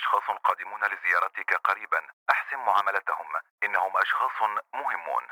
[0.00, 2.00] أشخاص قادمون لزيارتك قريبا.
[2.30, 3.28] أحسن معاملتهم.
[3.64, 4.36] إنهم أشخاص
[4.74, 5.24] مهمون.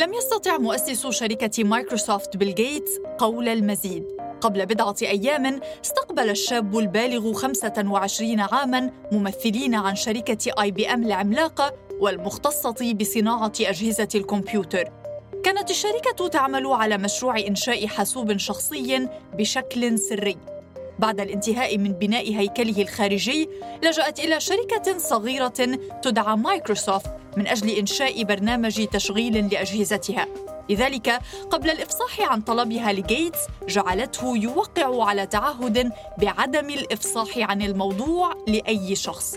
[0.00, 4.04] لم يستطع مؤسس شركة مايكروسوفت بيل جيتس قول المزيد.
[4.40, 11.72] قبل بضعة أيام استقبل الشاب البالغ 25 عاماً ممثلين عن شركة آي بي أم العملاقة
[12.00, 14.84] والمختصة بصناعة أجهزة الكمبيوتر.
[15.44, 20.51] كانت الشركة تعمل على مشروع إنشاء حاسوب شخصي بشكل سري.
[21.02, 23.48] بعد الانتهاء من بناء هيكله الخارجي
[23.82, 30.26] لجأت إلى شركة صغيرة تدعى مايكروسوفت من أجل إنشاء برنامج تشغيل لأجهزتها.
[30.70, 38.94] لذلك قبل الإفصاح عن طلبها لجيتس جعلته يوقع على تعهد بعدم الإفصاح عن الموضوع لأي
[38.94, 39.34] شخص.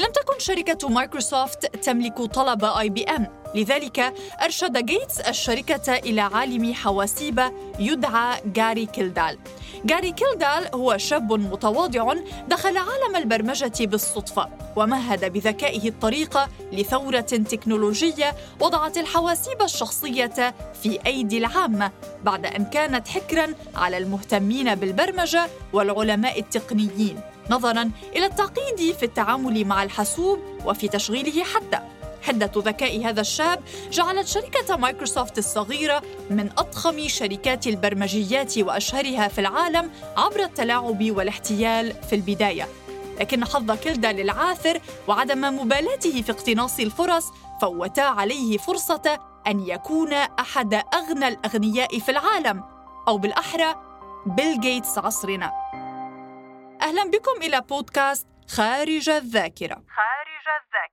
[0.00, 3.43] لم تكن شركة مايكروسوفت تملك طلب آي بي إم.
[3.54, 7.40] لذلك أرشد جيتس الشركة إلى عالم حواسيب
[7.78, 9.38] يدعى جاري كيلدال.
[9.84, 12.14] جاري كيلدال هو شاب متواضع
[12.48, 21.90] دخل عالم البرمجة بالصدفة ومهد بذكائه الطريقة لثورة تكنولوجية وضعت الحواسيب الشخصية في أيدي العامة
[22.24, 29.82] بعد أن كانت حكراً على المهتمين بالبرمجة والعلماء التقنيين نظراً إلى التعقيد في التعامل مع
[29.82, 31.93] الحاسوب وفي تشغيله حتى.
[32.26, 39.90] حدة ذكاء هذا الشاب جعلت شركة مايكروسوفت الصغيرة من أضخم شركات البرمجيات وأشهرها في العالم
[40.16, 42.68] عبر التلاعب والاحتيال في البداية.
[43.20, 50.74] لكن حظ كيلدال العاثر وعدم مبالاته في اقتناص الفرص فوتا عليه فرصة أن يكون أحد
[50.74, 52.64] أغنى الأغنياء في العالم
[53.08, 53.74] أو بالأحرى
[54.26, 55.52] بيل جيتس عصرنا.
[56.82, 59.74] أهلا بكم إلى بودكاست خارج الذاكرة.
[59.74, 60.83] خارج الذاكرة.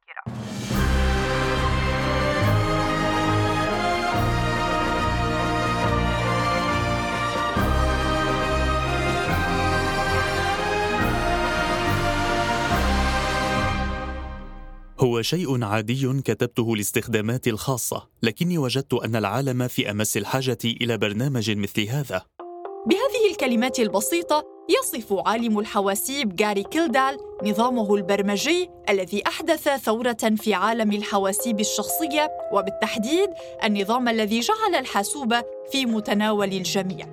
[15.03, 21.51] هو شيء عادي كتبته لاستخداماتي الخاصة، لكني وجدت أن العالم في أمس الحاجة إلى برنامج
[21.51, 22.25] مثل هذا.
[22.87, 30.91] بهذه الكلمات البسيطة يصف عالم الحواسيب جاري كيلدال نظامه البرمجي الذي أحدث ثورة في عالم
[30.91, 33.29] الحواسيب الشخصية وبالتحديد
[33.63, 35.33] النظام الذي جعل الحاسوب
[35.71, 37.07] في متناول الجميع.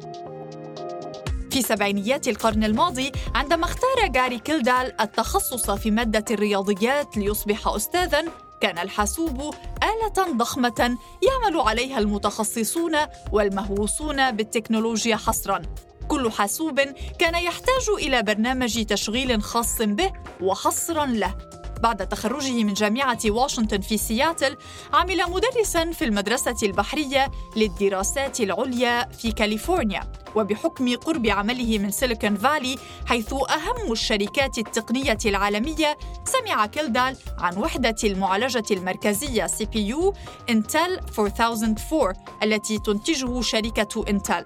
[1.51, 8.25] في سبعينيات القرن الماضي عندما اختار جاري كيلدال التخصص في مادة الرياضيات ليصبح أستاذاً
[8.61, 12.97] كان الحاسوب آلة ضخمة يعمل عليها المتخصصون
[13.33, 15.63] والمهووسون بالتكنولوجيا حصراً.
[16.09, 16.81] كل حاسوب
[17.19, 21.35] كان يحتاج إلى برنامج تشغيل خاص به وحصراً له.
[21.79, 24.57] بعد تخرجه من جامعة واشنطن في سياتل
[24.93, 30.13] عمل مدرساً في المدرسة البحرية للدراسات العليا في كاليفورنيا.
[30.37, 37.97] وبحكم قرب عمله من سيليكون فالي حيث أهم الشركات التقنية العالمية سمع كيلدال عن وحدة
[38.05, 40.15] المعالجة المركزية CPU
[40.51, 44.45] إنتل 4004 التي تنتجه شركة إنتل.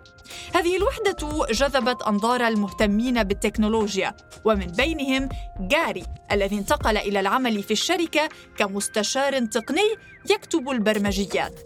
[0.54, 5.28] هذه الوحدة جذبت أنظار المهتمين بالتكنولوجيا ومن بينهم
[5.60, 9.96] جاري الذي انتقل إلى العمل في الشركة كمستشار تقني
[10.30, 11.60] يكتب البرمجيات.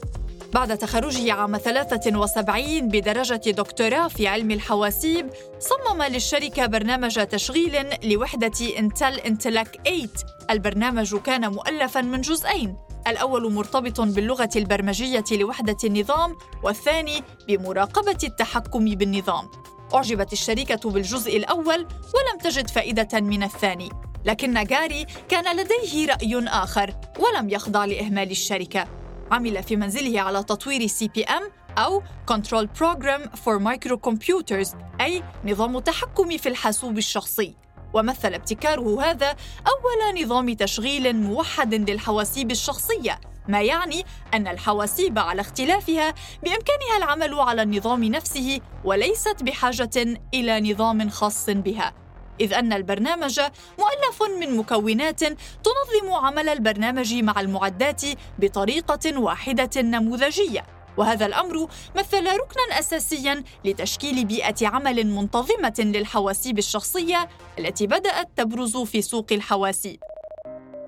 [0.55, 9.19] بعد تخرجه عام 73 بدرجة دكتوراه في علم الحواسيب صمم للشركة برنامج تشغيل لوحدة إنتل
[9.19, 10.09] Intellec 8
[10.51, 12.86] البرنامج كان مؤلفا من جزئين.
[13.07, 19.51] الأول مرتبط باللغة البرمجية لوحدة النظام والثاني بمراقبة التحكم بالنظام.
[19.95, 23.89] أعجبت الشركة بالجزء الأول ولم تجد فائدة من الثاني.
[24.25, 28.89] لكن جاري كان لديه رأي آخر ولم يخضع لإهمال الشركة.
[29.31, 31.43] عمل في منزله على تطوير CP/M
[31.79, 32.03] أو
[32.33, 37.55] Control Program for Microcomputers أي نظام التحكم في الحاسوب الشخصي.
[37.97, 39.37] ومثل ابتكاره هذا
[39.67, 47.63] أول نظام تشغيل موحد للحواسيب الشخصية ما يعني أن الحواسيب على اختلافها بإمكانها العمل على
[47.63, 51.95] النظام نفسه وليست بحاجة إلى نظام خاص بها.
[52.41, 53.41] إذ أن البرنامج
[53.79, 55.25] مؤلف من مكونات
[55.65, 58.03] تنظم عمل البرنامج مع المعدات
[58.39, 60.76] بطريقة واحدة نموذجية.
[60.97, 67.29] وهذا الأمر مثل ركنا اساسيا لتشكيل بيئة عمل منتظمة للحواسيب الشخصية
[67.59, 70.01] التي بدأت تبرز في سوق الحواسيب.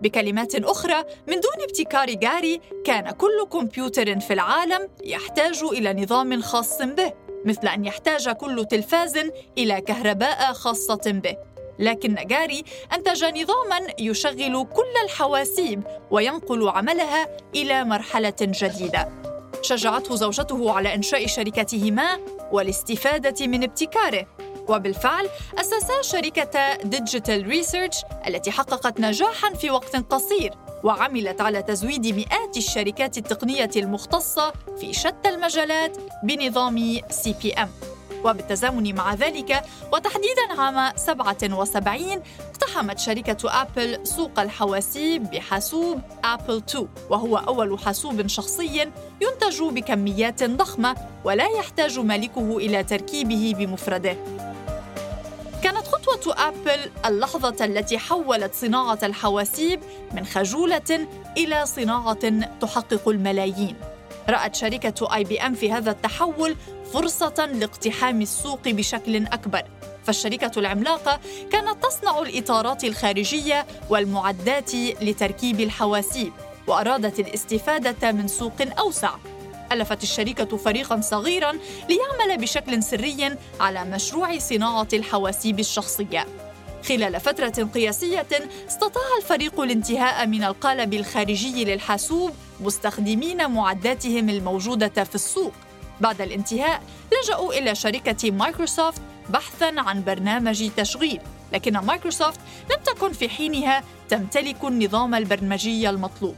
[0.03, 6.83] بكلمات أخرى من دون ابتكار جاري كان كل كمبيوتر في العالم يحتاج إلى نظام خاص
[6.83, 7.13] به
[7.45, 9.19] مثل أن يحتاج كل تلفاز
[9.59, 11.37] إلى كهرباء خاصة به.
[11.79, 19.18] لكن جاري أنتج نظاماً يشغل كل الحواسيب وينقل عملها إلى مرحلة جديدة.
[19.63, 22.19] شجعته زوجته على إنشاء شركتهما
[22.53, 24.27] والاستفادة من ابتكاره.
[24.69, 25.29] وبالفعل
[25.59, 27.97] أسسا شركة Digital Research
[28.27, 35.29] التي حققت نجاحاً في وقت قصير وعملت على تزويد مئات الشركات التقنية المختصة في شتى
[35.29, 37.71] المجالات بنظام CP/M
[38.25, 47.37] وبالتزامن مع ذلك وتحديدا عام 77 اقتحمت شركة أبل سوق الحواسيب بحاسوب أبل 2 وهو
[47.37, 54.17] أول حاسوب شخصي ينتج بكميات ضخمة ولا يحتاج مالكه إلى تركيبه بمفرده
[55.63, 59.81] كانت خطوة أبل اللحظة التي حولت صناعة الحواسيب
[60.13, 61.07] من خجولة
[61.37, 62.31] إلى صناعة
[62.61, 63.77] تحقق الملايين.
[64.31, 66.57] رأت شركة آي بي إم في هذا التحول
[66.93, 69.63] فرصة لاقتحام السوق بشكل أكبر.
[70.05, 71.21] فالشركة العملاقة
[71.53, 76.33] كانت تصنع الإطارات الخارجية والمعدات لتركيب الحواسيب،
[76.67, 79.11] وأرادت الاستفادة من سوق أوسع
[79.73, 81.53] ألفت الشركة فريقا صغيرا
[81.89, 86.27] ليعمل بشكل سري على مشروع صناعة الحواسيب الشخصية.
[86.89, 88.27] خلال فترة قياسية
[88.69, 92.31] استطاع الفريق الانتهاء من القالب الخارجي للحاسوب
[92.61, 95.53] مستخدمين معداتهم الموجودة في السوق.
[96.01, 96.83] بعد الانتهاء
[97.13, 101.21] لجأوا إلى شركة مايكروسوفت بحثا عن برنامج تشغيل.
[101.53, 102.41] لكن مايكروسوفت
[102.71, 106.35] لم تكن في حينها تمتلك النظام البرمجي المطلوب.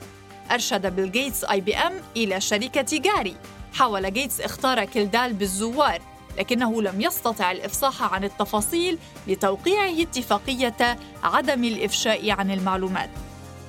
[0.50, 3.36] أرشد بيل جيتس آي بي إم إلى شركة جاري.
[3.74, 6.02] حاول جيتس إخطار كيلدال بالزوار
[6.38, 13.10] لكنه لم يستطع الإفصاح عن التفاصيل لتوقيعه اتفاقية عدم الإفشاء عن المعلومات.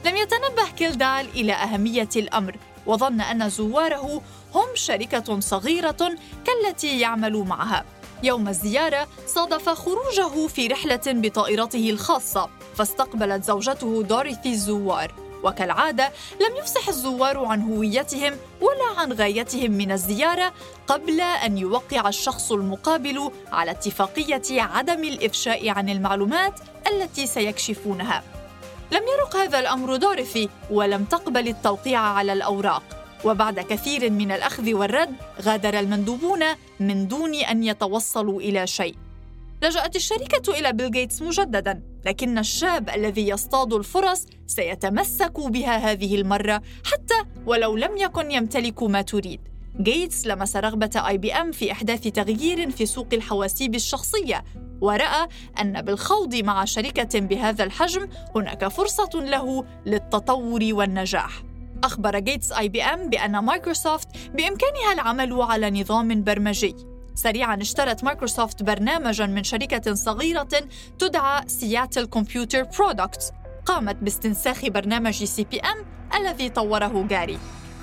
[0.06, 4.22] لم يتنبه كيلدال إلى أهمية الأمر وظن أن زواره
[4.56, 6.16] هم شركة صغيرة
[6.46, 7.86] كالتي يعمل معها
[8.24, 15.14] يوم الزيارة صادف خروجه في رحلة بطائرته الخاصة فاستقبلت زوجته دوريثي الزوار
[15.44, 16.12] وكالعادة
[16.42, 20.54] لم يفصح الزوار عن هويتهم ولا عن غايتهم من الزيارة
[20.88, 28.24] قبل أن يوقع الشخص المقابل على اتفاقية عدم الإفشاء عن المعلومات التي سيكشفونها.
[28.92, 32.84] لم يرق هذا الأمر دورثي ولم تقبل التوقيع على الأوراق.
[33.26, 36.40] وبعد كثير من الأخذ والرد غادر المندوبون
[36.80, 38.96] من دون أن يتوصلوا إلى شيء.
[39.64, 46.62] لجأت الشركة إلى بيل جيتس مجددا لكن الشاب الذي يصطاد الفرص سيتمسك بها هذه المرة
[46.86, 49.40] حتى ولو لم يكن يمتلك ما تريد.
[49.82, 54.44] جيتس لمس رغبة آي بي أم في إحداث تغيير في سوق الحواسيب الشخصية
[54.82, 55.28] ورأى
[55.62, 61.44] أن بالخوض مع شركة بهذا الحجم هناك فرصة له للتطور والنجاح.
[61.84, 66.76] أخبر جيتس آي بي أم بأن مايكروسوفت بإمكانها العمل على نظام برمجي.
[67.16, 70.50] سريعا اشترت مايكروسوفت برنامجا من شركة صغيرة
[71.00, 73.32] تدعى Seattle Computer Products
[73.66, 75.86] قامت باستنساخ برنامج CP/M
[76.16, 77.40] الذي طوره جاري.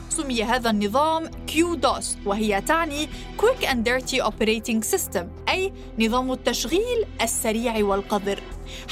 [0.09, 3.09] سمي هذا النظام QDOS وهي تعني
[3.39, 8.41] Quick and Dirty Operating System أي نظام التشغيل السريع والقذر.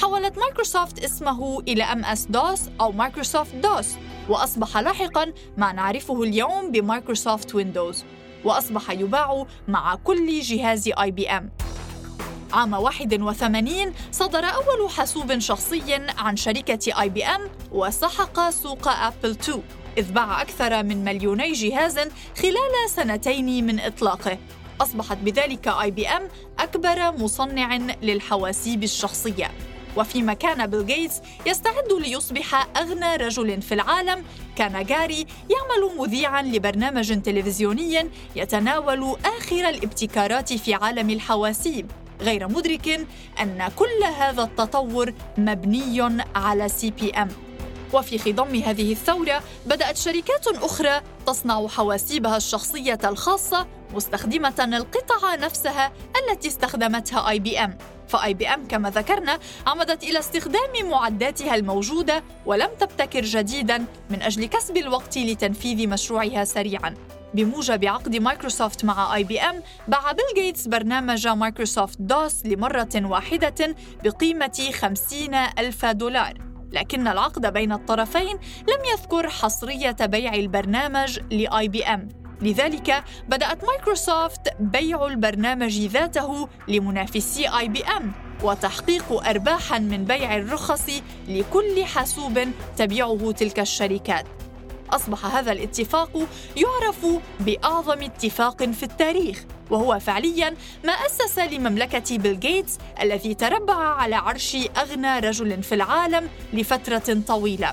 [0.02, 3.94] حولت مايكروسوفت اسمه إلى MS-DOS أو مايكروسوفت DOS
[4.28, 8.04] وأصبح لاحقا ما نعرفه اليوم بمايكروسوفت ويندوز
[8.44, 11.50] وأصبح يباع مع كل جهاز آي بي إم
[12.52, 17.40] عام 81 صدر أول حاسوب شخصي عن شركة آي بي إم
[17.72, 19.62] وسحق سوق أبل 2
[19.98, 21.98] إذ باع أكثر من مليوني جهاز
[22.42, 24.38] خلال سنتين من إطلاقه.
[24.80, 26.22] أصبحت بذلك آي بي إم
[26.58, 29.50] أكبر مصنع للحواسيب الشخصية.
[29.96, 34.24] وفيما كان بيل جيتس يستعد ليصبح أغنى رجل في العالم
[34.56, 41.90] كان جاري يعمل مذيعا لبرنامج تلفزيوني يتناول آخر الابتكارات في عالم الحواسيب.
[42.20, 43.06] غير مدرك
[43.40, 47.45] أن كل هذا التطور مبني على CP/M.
[47.92, 56.48] وفي خضم هذه الثورة بدأت شركات أخرى تصنع حواسيبها الشخصية الخاصة مستخدمة القطع نفسها التي
[56.48, 62.68] استخدمتها آي بي إم فآي بي إم كما ذكرنا عمدت إلى استخدام معداتها الموجودة ولم
[62.80, 66.94] تبتكر جديدا من أجل كسب الوقت لتنفيذ مشروعها سريعا.
[67.34, 73.74] بموجب عقد مايكروسوفت مع آي بي إم باع بيل جيتس برنامج مايكروسوفت DOS لمرة واحدة
[74.04, 76.45] بقيمة 50 ألف دولار.
[76.72, 82.08] لكن العقد بين الطرفين لم يذكر حصرية بيع البرنامج لآي بي ام
[82.42, 90.90] لذلك بدأت مايكروسوفت بيع البرنامج ذاته لمنافسي اي بي ام وتحقيق ارباحا من بيع الرخص
[91.28, 92.38] لكل حاسوب
[92.76, 94.26] تبيعه تلك الشركات.
[94.90, 97.06] أصبح هذا الاتفاق يعرف
[97.40, 104.56] بأعظم اتفاق في التاريخ وهو فعليا ما أسس لمملكة بيل جيتس الذي تربع على عرش
[104.76, 107.72] أغنى رجل في العالم لفترة طويلة.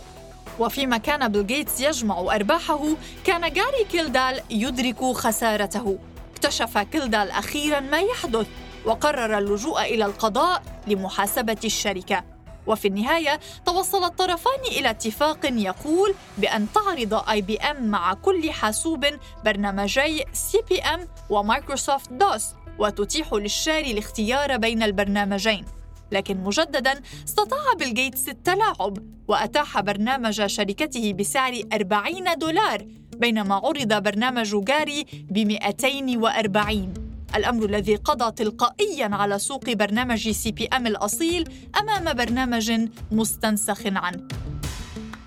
[0.60, 2.88] وفيما كان بيل جيتس يجمع أرباحه
[3.24, 5.98] كان جاري كيلدال يدرك خسارته.
[6.34, 8.48] اكتشف كيلدال أخيرا ما يحدث
[8.86, 12.33] وقرر اللجوء إلى القضاء لمحاسبة الشركة.
[12.67, 19.05] وفي النهاية توصل الطرفان إلى اتفاق يقول بأن تعرض اي بي ام مع كل حاسوب
[19.46, 22.46] برنامجي سي بي ام ومايكروسوفت دوس
[22.79, 25.65] وتتيح للشاري الاختيار بين البرنامجين.
[26.12, 32.86] لكن مجددا استطاع بيل جيتس التلاعب وأتاح برنامج شركته بسعر 40 دولار
[33.17, 37.02] بينما عرض برنامج جاري ب 240
[37.36, 41.50] الأمر الذي قضى تلقائيا على سوق برنامج سي بي أم الأصيل
[41.80, 42.74] أمام برنامج
[43.12, 44.28] مستنسخ عنه.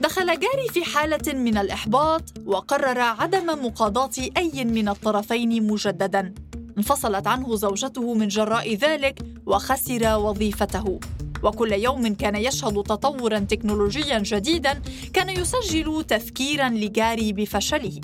[0.00, 6.34] دخل جاري في حالة من الإحباط وقرر عدم مقاضاة أي من الطرفين مجددا.
[6.78, 11.00] انفصلت عنه زوجته من جراء ذلك وخسر وظيفته.
[11.42, 14.82] وكل يوم كان يشهد تطورا تكنولوجيا جديدا
[15.12, 18.00] كان يسجل تذكيرا لجاري بفشله.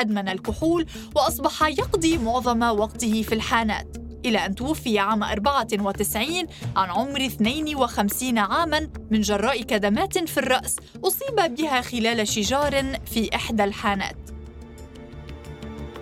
[0.00, 0.86] أدمن الكحول
[1.16, 8.88] وأصبح يقضي معظم وقته في الحانات إلى أن توفي عام 94 عن عمر 52 عاماً
[9.10, 14.16] من جراء كدمات في الرأس أصيب بها خلال شجار في إحدى الحانات.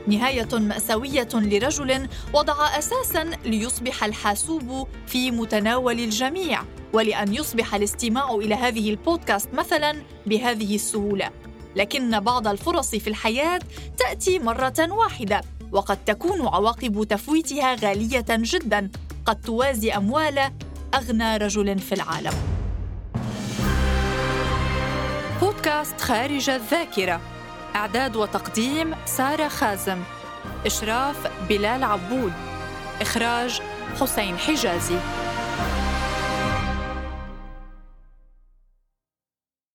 [0.07, 6.63] نهاية مأساوية لرجل وضع أساساً ليصبح الحاسوب في متناول الجميع
[6.93, 11.31] ولأن يصبح الاستماع إلى هذه البودكاست مثلاً بهذه السهولة.
[11.77, 13.61] لكن بعض الفرص في الحياة
[13.99, 15.41] تأتي مرة واحدة
[15.73, 18.91] وقد تكون عواقب تفويتها غالية جدا.
[19.27, 20.51] قد توازي أموال
[20.95, 22.33] أغنى رجل في العالم.
[25.41, 27.21] بودكاست خارج الذاكرة.
[27.77, 30.03] إعداد وتقديم سارة خازم.
[30.67, 31.17] إشراف
[31.49, 32.33] بلال عبود.
[33.01, 33.61] إخراج
[34.01, 34.99] حسين حجازي.